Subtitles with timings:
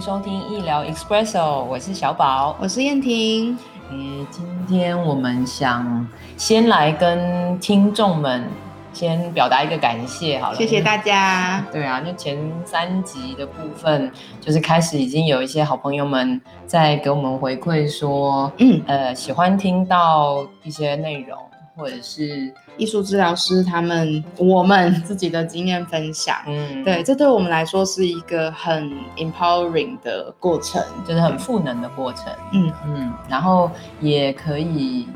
[0.00, 2.54] 收听医疗 Espresso，我是小宝。
[2.60, 3.56] 我是燕婷。
[3.90, 6.06] 诶，今天我们想
[6.36, 8.44] 先来跟听众们
[8.92, 11.64] 先表达一个感谢，好了，谢谢大家。
[11.72, 21.38] 对啊，就前三集的部分，就是开始已经有一些好朋友们在给我们回馈说，嗯，呃，喜欢听到一些内容，
[21.76, 30.82] 或者是艺术治疗师他们我们自己的经验分享，嗯，对，，这对我们来说是一个很 empowering 的过程。
[31.06, 32.24] 就是很赋能的过程。
[32.52, 35.06] 嗯，嗯，然后也可以，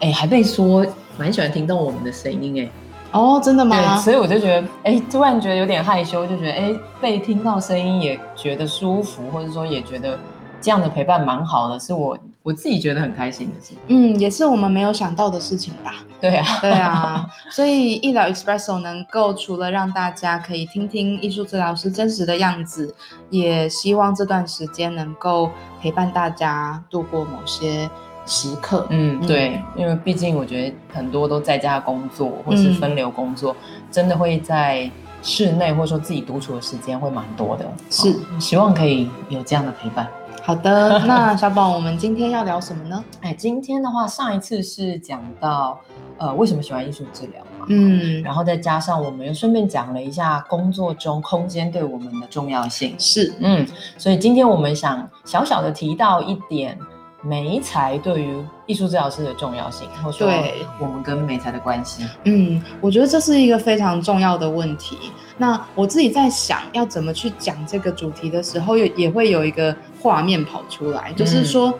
[0.00, 0.84] 哎，还被说
[1.18, 2.70] 蛮喜欢听到我们的声音，哎，
[3.12, 3.98] 哦，真的吗对，吗？
[3.98, 10.18] 所以我就觉得，哎，突然觉得有点害羞，就觉得，哎，被听到声音也觉得舒服，或者说也觉得
[10.60, 13.74] 这样的陪伴蛮好的，是我我自己觉得很开心的事。
[13.88, 15.94] 嗯，也是我们没有想到的事情吧？
[16.20, 22.94] 对啊，对啊，所以医疗 Espresso 能够除了让大家可以听听艺术治疗师真实的样子，
[23.30, 27.90] 也希望这段时间能够陪伴大家度过某些
[28.26, 28.86] 时刻。
[28.90, 33.56] 嗯，嗯对，因为毕竟我觉得很多都在家工作或是嗯分流工作，
[33.90, 34.88] 真的会在
[35.26, 37.66] 室内或者说自己独处的时间会蛮多的。
[37.90, 40.08] 是哦希望可以有这样的陪伴。
[40.44, 43.04] 好的，那 小宝，我们今天要聊什么呢？
[43.20, 45.80] 哎，今天的话，上一次是讲到
[46.18, 52.94] 呃为什么喜欢艺术治疗嘛，嗯，然后再加上我们又顺便讲了一下工作中空间对我们的重要性。
[52.96, 53.66] 是，嗯，
[53.98, 56.78] 所以今天我们想小小的提到一点
[57.22, 62.04] 美材对于艺术治疗师的重要性，或者说对我们跟美材的关系。
[62.24, 64.98] 嗯，我觉得这是一个非常重要的问题。
[65.38, 71.72] 那我自己在想要怎么去讲这个主题的时候，也也会有一个画面跑出来，就是说，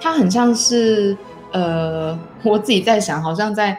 [0.00, 1.16] 它很像是
[1.52, 3.78] 呃，我自己在想，好像在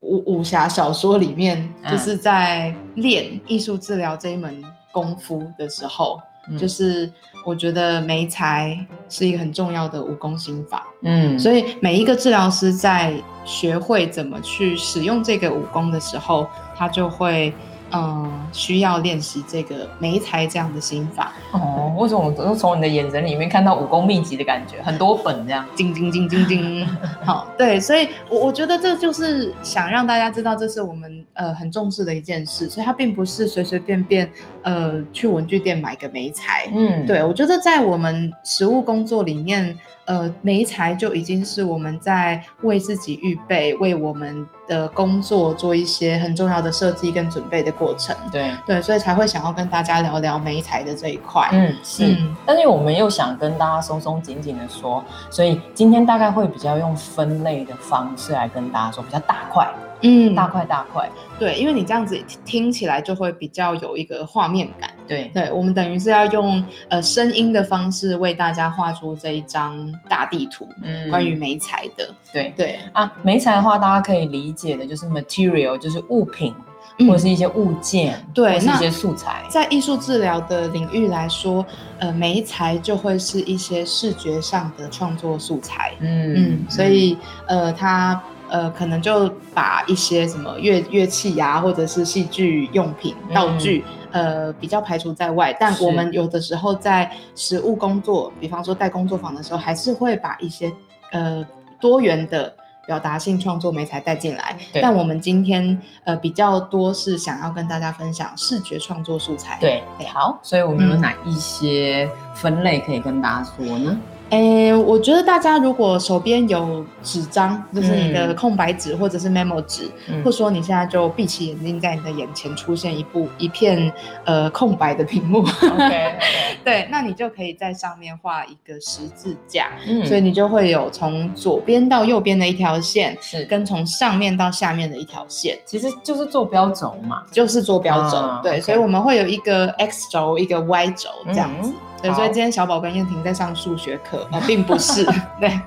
[0.00, 4.62] 武武侠小说里面，嗯就是在练艺术治疗这一门
[4.92, 6.22] 功夫的时候，嗯
[6.58, 7.10] 就是
[7.44, 8.78] 我觉得梅才
[9.08, 10.86] 是一个很重要的武功心法。
[11.02, 16.46] 嗯，所以每一个治疗师在学会怎么去使用这个武功的时候，
[16.76, 17.52] 他就会
[17.90, 25.64] 嗯需要练习这个梅才这样的心法，哦，为什么我都从你的眼神里面看到武功秘籍的感觉，很多本这样。
[25.76, 26.86] 叮叮叮叮叮。
[27.24, 34.30] 好，对，所以我我觉得这就是想让大家知道，这是我们呃很重视的一件事，所以它并不是随随便便
[34.62, 36.68] 呃去文具店买个眉材。
[36.74, 48.14] 嗯，对，我觉得在我们实务工作里面，呃，眉材就已经是我们在为自己预备、为我们的工作做一些很重要的设计跟准备的过程。
[48.30, 51.48] 对，对，所以才会想要跟大家聊聊眉材的这一块。
[51.52, 52.06] 嗯是。
[52.06, 59.66] 嗯但是我们又想跟大家松松紧紧的说，所以今天大概会比较用分类的方式来跟大家说，比较大块、
[60.02, 61.08] 嗯大块、大块。
[61.38, 64.90] 对，因为你这样子听起来就会比较有一个画面感。
[65.06, 72.08] 对，对，我们等于是要用呃声音的方式为大家画出这一张大地图，嗯关于媒材的。
[72.32, 76.54] 对对，啊，媒材的话，大家可以理解的就是 material，就是物品、
[76.98, 79.42] 嗯或者是一些物件，对那一些素材。
[79.48, 81.66] 在艺术治疗的领域来说，
[81.98, 85.92] 呃，媒材就会是一些视觉上的创作素材。
[85.98, 87.18] 嗯嗯，所以
[87.48, 95.52] 呃，它呃可能就把一些什么乐乐器呀、或者是戏剧用品、道具，呃，比较排除在外。
[95.58, 100.72] 但我们有的时候在实务工作，比方说带工作坊的时候，还是会把一些
[101.10, 101.44] 呃
[101.80, 102.54] 多元的。
[102.86, 109.58] 表达性创作媒材带进来，但我们今天呃比较多是想要跟大家分享视觉创作素材。
[109.60, 113.98] 对，好，所以我们有嗯哪一些分类可以跟大家说呢？
[114.34, 120.18] 诶，我觉得大家如果手边有纸张，就是你的嗯空白纸或者是 memo 纸，嗯。
[120.24, 123.92] 或者说你现在就闭起眼睛，在你的眼前出现一部一片
[124.24, 126.14] 呃空白的屏幕，OK，
[126.64, 130.04] 对，那你就可以在上面画一个十字架，嗯。
[130.04, 133.44] 所以你就会有从左边到右边的一条线，是。
[133.44, 135.56] 跟从上面到下面的一条线。
[135.64, 141.70] 其实就是坐标轴嘛，就是坐标轴，啊对所以我们会有一个 x 轴，一个 y 轴这样子。
[141.70, 141.74] 嗯
[142.08, 145.04] 对，所以今天小宝跟燕婷在上数学课，呃，并不是，
[145.40, 145.60] 对，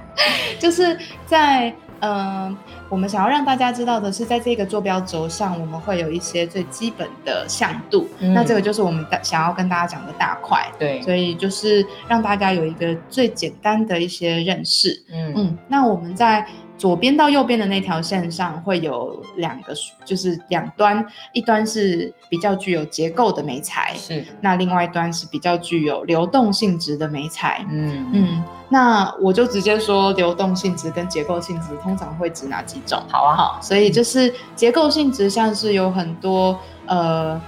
[0.60, 1.70] 就是在
[2.00, 2.58] 嗯、呃
[2.90, 15.04] 我们想要让大家知道的是，在这个坐标轴上，我们会有一些最基本的向度，嗯那这个就是我们大想要跟大家讲的大块，对，所以就是让大家有一个最简单的一些认识。
[15.12, 15.34] 嗯。
[15.36, 19.74] 嗯，那我们在左边到右边的那条线上会有两个，
[20.06, 21.04] 就是两端，
[21.34, 27.66] 一端是比较具有结构的媒材，是，那另外一端是比较具有流动性质的媒材。
[27.70, 33.02] 嗯嗯，那我就直接说流动性质跟结构性质通常会指哪几种？
[33.10, 37.42] 好啊，好，所以就是结构性质，像是有很多呃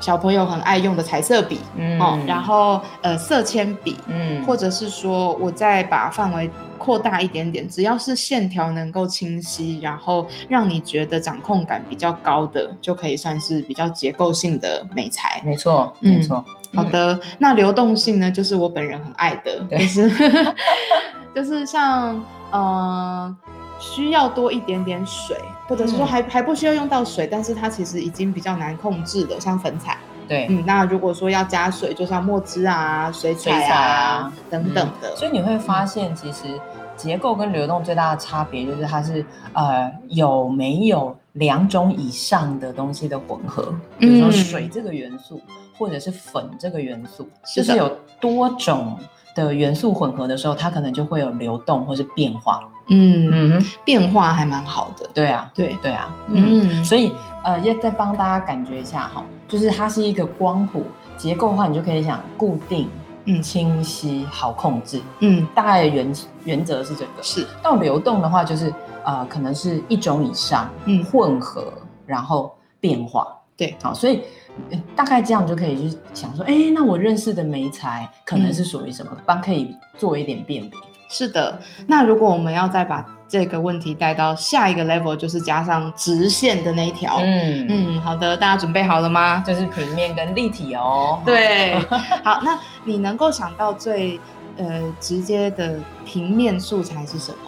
[0.00, 1.98] 小朋友很爱用的彩色笔，嗯。
[2.00, 4.44] 哦，然后呃色铅笔，嗯。
[4.44, 15.40] 或者是说我再把范围扩大一点点，只要是线条能够清晰，然后让你觉得掌控感比较高的，就可以算是比较结构性的美材。
[15.44, 16.14] 没错嗯。
[16.14, 16.44] 没错，
[16.74, 19.78] 好的，那流动性呢，就是我本人很爱的，对。
[19.78, 20.54] 就是
[21.34, 23.36] 就是像呃
[23.78, 25.36] 需要多一点点水，
[25.68, 29.98] 或者是说嗯还、还不需要用到水，但是它其实已经比较难控制的，像粉彩。
[30.28, 30.46] 对。
[30.48, 35.14] 嗯，那如果说要加水，就像墨汁啊、水彩水彩啊啊等等的。
[35.14, 36.60] 所以你会发现，其实
[36.96, 45.40] 结构跟流动最大的差别就是它是呃有没有两种以上的东西的混合，比如说嗯水这个元素，
[45.78, 47.88] 或者是粉这个元素，是就是有
[48.18, 48.98] 多种
[49.36, 52.60] 的元素混合的时候，它可能就会有流动或是变化。
[52.88, 55.08] 嗯，嗯，变化还蛮好的。
[55.12, 56.68] 对啊，对，对啊，嗯。
[56.80, 57.12] 嗯，所以
[57.44, 60.84] 呃，要再帮大家感觉一下哈，就是它是一个光谱
[61.16, 62.88] 结构的话，你就可以想固定、
[63.26, 65.00] 嗯清晰、好控制。
[65.18, 66.12] 嗯大概的原
[66.44, 67.22] 原则是这个。
[67.22, 68.72] 是到流动的话，就是
[69.04, 71.72] 呃，可能是一种以上，嗯混合，
[72.06, 73.26] 然后变化。
[73.56, 74.22] 对，好，所以
[74.70, 80.78] 呃大概这样就可以去想说，哎，那我认识的媒材可能是属于什么，帮可以做一点辨别。
[81.08, 81.58] 是的。
[81.86, 87.18] 那如果我们要再把这个问题带到下一个 level，就是加上直线的那一条。
[87.20, 89.42] 嗯嗯，嗯，好的，大家准备好了吗？
[89.46, 91.22] 就是平面跟立体哦。
[91.24, 91.78] 对，
[92.24, 94.18] 好，那你能够想到最
[94.56, 97.45] 呃直接的平面素材是什么？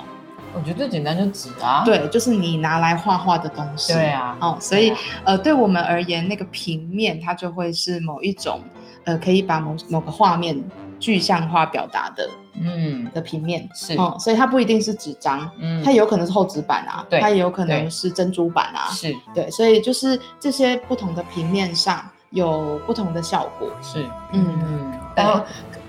[0.58, 1.82] 我觉得最简单就纸啊。
[1.84, 3.93] 对，就是你拿来画画的东西。
[3.93, 4.37] 对啊。
[4.40, 4.93] 哦，所以
[5.25, 8.60] 呃，对我们而言，那个平面它就会是某一种
[9.05, 10.62] 呃，可以把某某个画面
[10.99, 12.28] 具象化表达的
[12.60, 13.69] 嗯，的平面。
[13.75, 15.82] 是，哦，所以它不一定是纸张，嗯。
[15.84, 17.20] 它有可能是厚纸板啊，对。
[17.20, 19.14] 它也有可能是珍珠板啊，是。
[19.34, 23.70] 对，所以就是这些不同的平面上有不同的效果。
[23.81, 24.58] 是，嗯。
[24.69, 24.93] 嗯。
[25.14, 25.40] 然后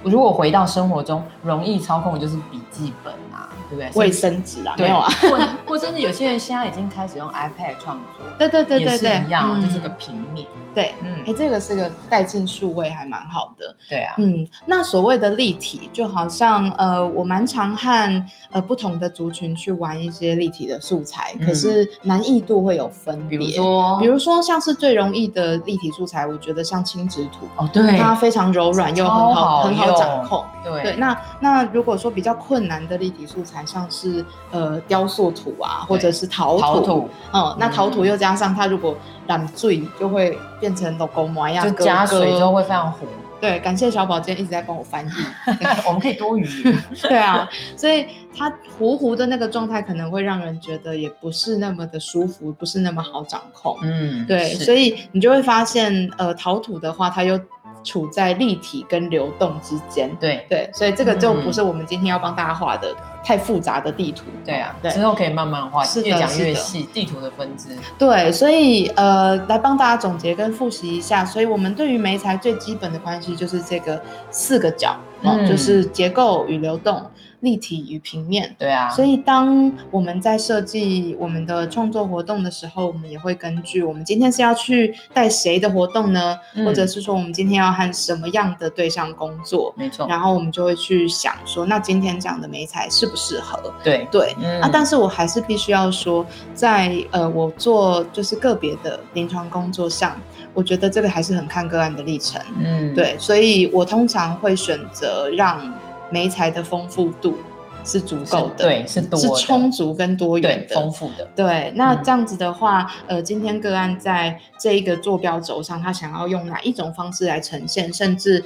[0.04, 3.14] 如果回到生活中，容易操控的就是笔记本。
[3.14, 3.29] 啊，
[3.70, 3.90] 对不对？
[3.94, 5.10] 卫生纸啊，没有啊？
[5.22, 10.48] 或或甚至有些人现在已经开始用 iPad 创作，对对对对对，一样，嗯就是个平面。
[10.74, 10.94] 对。
[11.04, 13.76] 嗯哎，，这个是个带进数位，还蛮好的。
[13.90, 23.48] 对啊，嗯，那所谓的立体，就好像呃，我蛮常和呃不同的族群去玩一些立体的素材，可嗯是难易度会有分比别。
[23.48, 30.44] 如说，比如说像是最容易的立体素材，我觉得像轻质图，哦，对，它非常柔软又很好好很好掌控。
[30.64, 38.96] 对对，那那如果说比较困难的立体素材，像是呃雕塑土啊，或者是陶土，陶土嗯，那陶土嗯又加上它如果
[39.28, 42.54] 染醉，就会变成 logo 模样，就加水之后。
[42.54, 43.08] 会非常红。
[43.40, 45.10] 对，感谢小宝今天一直在帮我翻译。
[45.88, 46.46] 我们可以多余。
[47.02, 48.06] 对啊，所以
[48.36, 53.78] 它糊糊的那个状态可能会让人觉得也不是那么的舒服，不是那么好掌控。
[53.82, 57.40] 嗯，对，所以你就会发现，呃，陶土的话，它又
[57.84, 60.10] 处在立体跟流动之间。
[60.20, 64.26] 对对，所以这个就嗯不是我们今天要帮大家画的太复杂的地图。
[64.46, 67.70] 对啊，对之后可以慢慢画，越讲越细，地图的分支。
[67.98, 71.26] 对，所以呃，来帮大家总结跟复习一下。
[71.26, 77.02] 所以我们对于媒材最基本的关系就是这个四个角，哦，嗯就是结构与流动、
[77.42, 78.56] 立体与平面。
[78.58, 93.74] 对啊，所以，当我们在设计我们的创作活动的时候，我们也会根据我们今天是要去带谁的活动呢，嗯或者是说我们今天要和什么样的对象工作，没错，然后我们就会去想说，那今天讲的媒材适不适合？
[93.84, 100.16] 对，对，嗯啊，但是我还是必须要说，在呃我做就是个别的临床工作上，
[100.54, 102.42] 我觉得这个还是很看个案的历程。
[102.58, 105.74] 嗯，对，所以我通常会选择让
[106.10, 107.36] 媒材的丰富度
[107.84, 110.76] 是足，够的，对，是多是充足跟多元，的。
[110.76, 112.04] 丰富的，对，那嗯。
[112.04, 118.44] 这样子的话，呃，今天个案在这一个坐标轴上，他想要用哪一种方式来呈现，甚至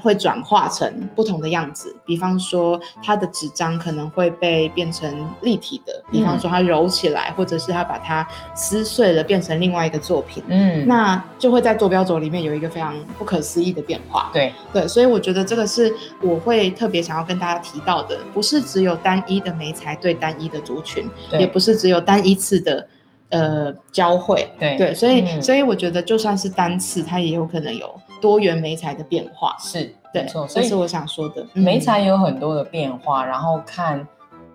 [0.00, 1.94] 会转化成不同的样子。
[2.04, 14.30] 比方说，它的纸张可能会被变成立体的，比嗯方说它揉起来，或者是它把它撕碎了变成另外一个作品，嗯，那就会在坐标轴里面有一个非常不可思议的变化。
[14.32, 22.86] 对，对，所以我觉得这个是我会特别想要跟大家提到的，不是只有单一的媒材对单一的族群，也不是只有单一次的
[23.30, 24.48] 呃交汇。
[24.58, 27.92] 对对，所以、嗯所以我觉得就算是单次，它也有可能有
[28.24, 29.54] 多元媒材的变化。
[29.58, 31.46] 是，对没错，，所以这是我想说的。
[31.52, 34.08] 嗯媒材有很多的变化，然后看，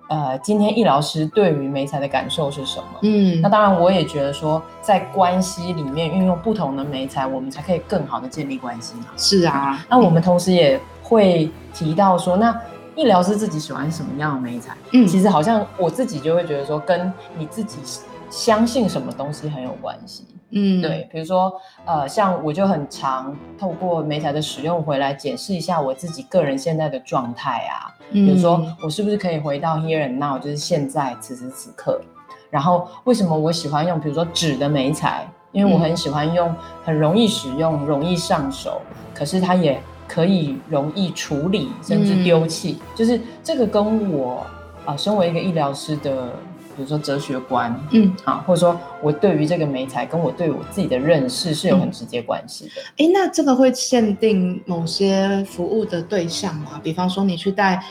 [0.09, 2.99] 呃，今天易老师对于媒材的感受是什么？
[3.03, 9.05] 嗯，那当然，我也觉得说，在关系里面运用不同的媒材，我们才可以更好的建立关系嘛。
[9.15, 12.59] 是啊，那我们同时也会提到说，那
[12.95, 14.75] 医疗师自己喜欢什么样的媒材？
[14.93, 17.77] 嗯其实好像我自己就会觉得说，跟你自己
[18.29, 20.25] 相信什么东西很有关系。
[20.51, 21.53] 嗯，对，比如说，
[21.85, 32.01] 呃，像我就很常透过美彩的使用回来解释一下我自己个人现在的状态啊，嗯，比如说我是不是可以回到 here and now，就是现在此时此刻。
[32.49, 36.51] 然后为什么我喜欢用，比如说纸的美彩，因为我很喜欢用，
[36.83, 38.81] 很容易使用，容易上手，
[39.13, 44.43] 可是它也可以容易处理，甚至丢弃，就是这个跟我
[44.83, 46.29] 啊、身为一个医疗师的。
[46.79, 52.81] 比如说哲学观，嗯，啊，或者说我对于这个美彩跟我对我自己的认识是有很直接关系的。
[52.97, 56.79] 哎，那这个会限定某些服务的对象吗？
[56.81, 57.83] 比方说你去带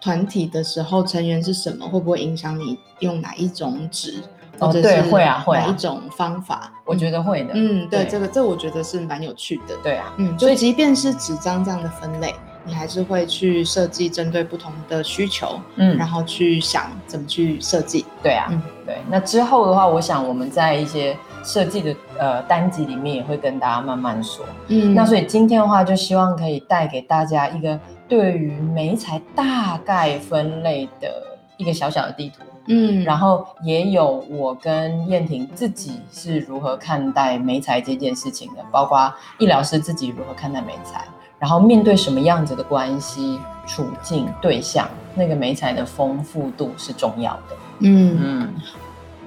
[0.00, 4.22] 团体的时候，成员是什么，会不会影响你用哪一种纸？
[4.58, 6.72] 哦对会啊会啊哪一种方法？
[6.84, 7.50] 我觉得会的。
[7.54, 9.76] 嗯，对，对这个这我觉得是蛮有趣的。
[9.82, 12.32] 对啊，嗯，所以即便是纸张这样的分类，
[12.66, 18.04] 你还是会去设计针对不同的需求，嗯然，后去想怎么去设计。
[18.22, 18.98] 对啊，嗯对。
[19.08, 24.44] 那之后的话，我想我们在一些设计的呃单集里面也会跟大家慢慢说。
[24.68, 31.08] 嗯那所以今天的话，就希望可以带给大家一个对于美材大概分类的
[31.56, 32.42] 一个小小的地图。
[32.68, 41.04] 嗯，然后也有我跟燕婷自己是如何看待美材这件事情的，包括医疗师自己如何看待美材，
[41.38, 47.56] 然后面对什么样子的关系、处境、对象，那个美材的丰富度是重要的。
[47.80, 48.54] 嗯嗯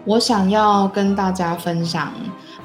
[0.05, 2.11] 我想要跟大家分享，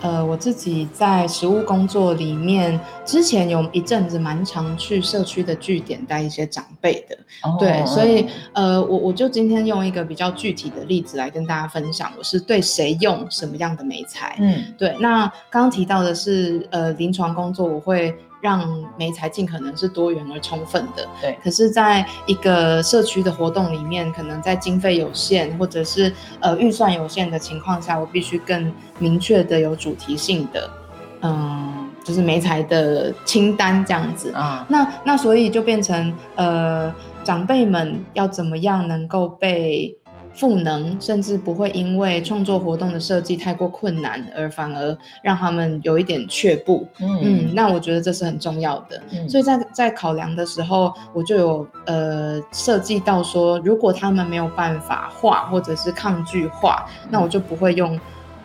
[0.01, 14.37] 呃，我自己在实务工作里面，之前有一阵子蛮常去社区的据点带一些长辈的，哦对，所以呃，我我就今天用一个比较具体的例子来跟大家分享，我是对谁用什么样的美材。
[14.39, 21.09] 嗯对，那刚刚提到的是，呃，临床工作我会让媒材尽可能是多元而充分的。
[21.19, 30.71] 对可是，在一个社区的活动里面，可能在经费有限或者是呃预算有限的情况下，我必须更明确的有主题性的，
[31.23, 34.31] 嗯，就是媒材的清单这样子。
[34.33, 39.97] 啊那那所以就变成呃，长辈们要怎么样能够被
[40.35, 46.87] 赋能，甚至不会因为创作活动的设计太过困难，而反而让他们有一点却步。
[46.99, 49.01] 嗯，嗯那我觉得这是很重要的。
[49.13, 57.99] 嗯所以在在考量的时候，我就有呃设计到说，如果他们没有办法画或者是抗拒画，那我就不会用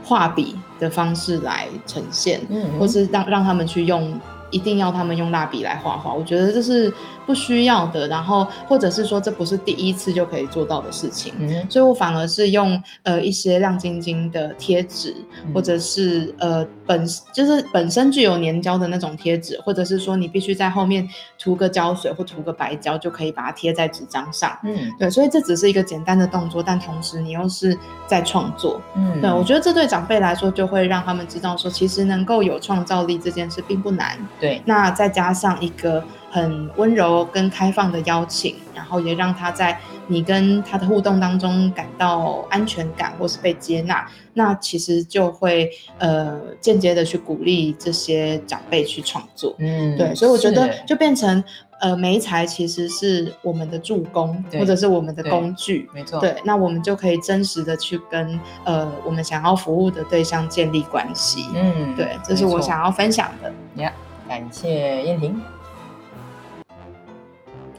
[0.04, 4.20] 画笔的方式来呈现，嗯或是让让他们去用，
[4.52, 6.14] 一定要他们用蜡笔来画画。
[6.14, 6.94] 我觉得这是
[7.26, 11.34] 不需要的，然后或者是说这不是第一次就可以做到的事情。
[11.40, 15.16] 嗯所以我反而是用呃一些亮晶晶的贴纸，
[15.46, 24.58] 嗯或者是呃本就是本身具有粘胶的那种贴纸，或者是说你必须在后面涂个胶水或涂个白胶就可以把它贴在纸张上。
[24.64, 27.78] 嗯对，所以这只是一个简单的动作，但同时你又是
[28.08, 28.82] 在创作。
[28.96, 34.18] 嗯对，我觉得这对长辈来说就会让他们知道说，其实能够有创造力这件事并不难。
[34.40, 49.56] 对那再加上一个很温柔跟开放的邀请，然后也让他在你跟他的互动当中感到安全感或是被接纳，那其实就会呃间接的去鼓励这些长辈去创作。
[49.60, 51.44] 嗯对，所以我觉得就变成
[51.82, 55.90] 呃媒材其实是我们的助攻或者是我们的工具。
[55.94, 61.48] 没错，对，那我们就可以真实的去跟呃我们想要服务的对象建立关系。
[61.54, 63.54] 嗯对，这是我想要分享的。
[63.82, 63.92] 呀，
[64.30, 65.42] 感谢燕婷。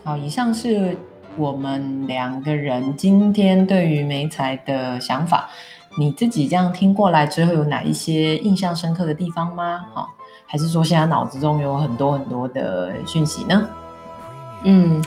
[0.03, 0.97] 好，以上是
[1.37, 5.49] 我们两个人今天对于美彩的想法。
[5.97, 9.87] 你自己这样听过来之后，有哪一些印象深刻的地方吗？
[9.95, 10.09] 好，
[10.45, 13.69] 还是说现在脑子中有很多很多的讯息呢？
[14.65, 15.01] 嗯，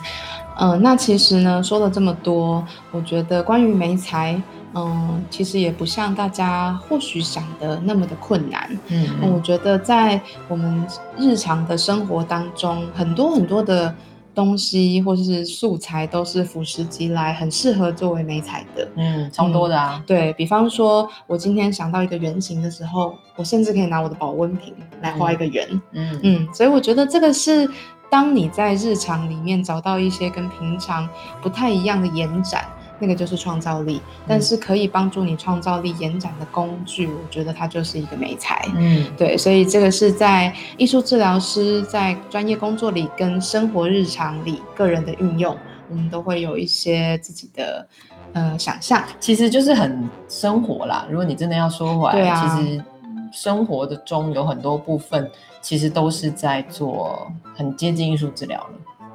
[0.55, 4.41] 呃，那其实呢，说了这么多，我觉得关于媒材，
[4.75, 8.70] 嗯、其实也不像大家或许想的那么的困难。
[8.88, 10.86] 嗯我觉得在我们
[11.18, 13.94] 日常的生活当中，很多很多的
[14.36, 18.88] 东西或是素材都是俯拾即来，很适合作为媒材的。
[18.96, 20.03] 嗯，超多的啊。
[20.08, 25.68] 对比方说，我今天想到一个圆形的时候，我甚至可以拿我的保温瓶来画一个圆。
[25.92, 27.70] 嗯嗯，所以我觉得这个是
[28.10, 31.08] 当你在日常里面找到一些跟平常
[31.42, 32.65] 不太一样的延展，
[33.00, 34.01] 那个就是创造力。
[34.27, 38.67] 但是可以帮助你创造力延展的工具，我觉得它就是一个美材。
[38.75, 45.55] 嗯对，所以这个是在艺术治疗师在专业工作里跟生活日常里个人的运用，
[45.89, 47.88] 我们都会有一些自己的
[48.33, 49.03] 呃想象。
[49.19, 51.05] 其实就是很生活啦。
[51.09, 52.83] 如果你真的要说回来，对啊其实
[53.31, 58.69] 生活的中有很多部分，其实都是在做很接近艺术治疗了。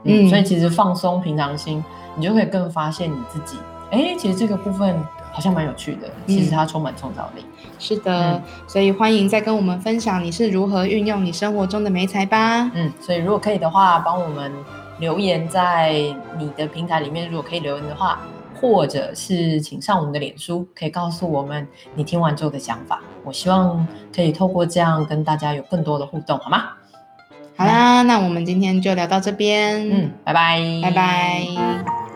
[0.04, 1.84] 嗯所以其实放松平常心，
[2.18, 3.56] 你就可以更发现你自己。
[3.90, 6.10] 哎，其实这个部分好像蛮有趣的。
[6.26, 7.44] 其实它充满创造力。
[7.78, 12.70] 是的，所以欢迎再跟我们分享你是如何运用你生活中的美才吧。
[12.74, 14.52] 嗯，所以如果可以的话，帮我们
[14.98, 15.92] 留言在
[16.36, 17.30] 你的平台里面。
[17.30, 18.20] 如果可以留言的话，
[18.60, 23.00] 或者是请上我们的脸书，可以告诉我们你听完之后的想法。
[23.24, 26.64] 我希望可以透过这样跟大家有更多的互动，好吗？
[27.56, 29.88] 好啦，那我们今天就聊到这边。
[29.88, 32.07] 嗯，拜拜，拜拜。